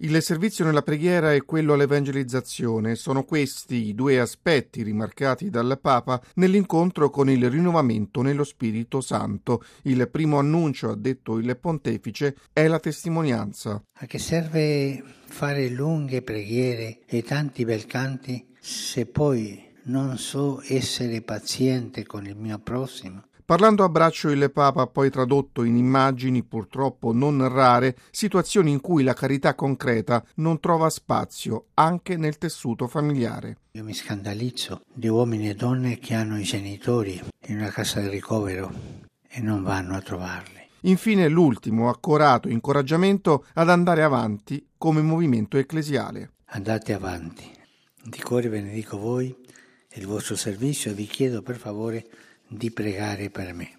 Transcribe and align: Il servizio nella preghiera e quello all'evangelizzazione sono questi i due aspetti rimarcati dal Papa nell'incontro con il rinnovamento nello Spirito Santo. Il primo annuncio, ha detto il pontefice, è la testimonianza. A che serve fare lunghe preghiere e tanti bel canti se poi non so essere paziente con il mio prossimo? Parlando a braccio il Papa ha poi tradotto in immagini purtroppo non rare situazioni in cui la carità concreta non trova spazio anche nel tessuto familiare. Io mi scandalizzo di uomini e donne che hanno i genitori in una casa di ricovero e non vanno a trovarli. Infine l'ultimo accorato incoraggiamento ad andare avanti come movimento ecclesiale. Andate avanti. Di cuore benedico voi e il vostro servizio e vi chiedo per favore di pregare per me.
Il 0.00 0.22
servizio 0.22 0.64
nella 0.64 0.82
preghiera 0.82 1.32
e 1.32 1.42
quello 1.42 1.72
all'evangelizzazione 1.72 2.94
sono 2.94 3.24
questi 3.24 3.88
i 3.88 3.94
due 3.96 4.20
aspetti 4.20 4.84
rimarcati 4.84 5.50
dal 5.50 5.76
Papa 5.80 6.22
nell'incontro 6.34 7.10
con 7.10 7.28
il 7.28 7.50
rinnovamento 7.50 8.22
nello 8.22 8.44
Spirito 8.44 9.00
Santo. 9.00 9.60
Il 9.82 10.08
primo 10.08 10.38
annuncio, 10.38 10.90
ha 10.90 10.94
detto 10.94 11.38
il 11.38 11.58
pontefice, 11.58 12.36
è 12.52 12.68
la 12.68 12.78
testimonianza. 12.78 13.82
A 13.94 14.06
che 14.06 14.20
serve 14.20 15.02
fare 15.24 15.68
lunghe 15.68 16.22
preghiere 16.22 17.00
e 17.04 17.24
tanti 17.24 17.64
bel 17.64 17.86
canti 17.86 18.54
se 18.60 19.04
poi 19.06 19.60
non 19.86 20.16
so 20.16 20.62
essere 20.64 21.22
paziente 21.22 22.06
con 22.06 22.24
il 22.24 22.36
mio 22.36 22.60
prossimo? 22.60 23.24
Parlando 23.48 23.82
a 23.82 23.88
braccio 23.88 24.28
il 24.28 24.52
Papa 24.52 24.82
ha 24.82 24.86
poi 24.86 25.08
tradotto 25.08 25.62
in 25.62 25.78
immagini 25.78 26.42
purtroppo 26.42 27.14
non 27.14 27.48
rare 27.48 27.96
situazioni 28.10 28.70
in 28.70 28.82
cui 28.82 29.02
la 29.02 29.14
carità 29.14 29.54
concreta 29.54 30.22
non 30.34 30.60
trova 30.60 30.90
spazio 30.90 31.68
anche 31.72 32.18
nel 32.18 32.36
tessuto 32.36 32.86
familiare. 32.88 33.56
Io 33.70 33.84
mi 33.84 33.94
scandalizzo 33.94 34.82
di 34.92 35.08
uomini 35.08 35.48
e 35.48 35.54
donne 35.54 35.98
che 35.98 36.12
hanno 36.12 36.38
i 36.38 36.42
genitori 36.42 37.18
in 37.46 37.56
una 37.56 37.70
casa 37.70 38.00
di 38.00 38.08
ricovero 38.08 38.70
e 39.26 39.40
non 39.40 39.62
vanno 39.62 39.94
a 39.94 40.02
trovarli. 40.02 40.68
Infine 40.80 41.26
l'ultimo 41.28 41.88
accorato 41.88 42.50
incoraggiamento 42.50 43.46
ad 43.54 43.70
andare 43.70 44.02
avanti 44.02 44.62
come 44.76 45.00
movimento 45.00 45.56
ecclesiale. 45.56 46.32
Andate 46.48 46.92
avanti. 46.92 47.50
Di 48.04 48.20
cuore 48.20 48.50
benedico 48.50 48.98
voi 48.98 49.34
e 49.88 50.00
il 50.00 50.06
vostro 50.06 50.36
servizio 50.36 50.90
e 50.90 50.94
vi 50.94 51.06
chiedo 51.06 51.40
per 51.40 51.56
favore 51.56 52.06
di 52.48 52.70
pregare 52.70 53.30
per 53.30 53.52
me. 53.52 53.70